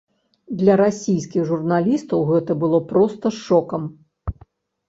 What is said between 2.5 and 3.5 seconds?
было проста